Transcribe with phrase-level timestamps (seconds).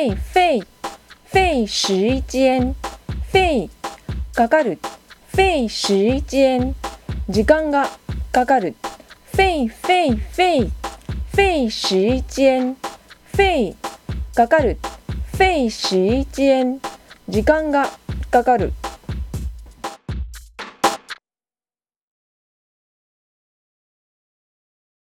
[0.00, 0.62] 费费
[1.26, 2.74] 费时間
[3.30, 3.68] 费
[4.34, 4.78] かかる
[5.28, 6.74] 费时間
[7.28, 7.86] 時間が
[8.32, 8.74] かかる
[9.26, 10.70] 费费费
[11.34, 12.76] 费时間
[13.34, 13.76] 费
[14.34, 14.78] かかる
[15.36, 16.80] 费时間
[17.28, 17.90] 時間が
[18.30, 18.72] かかる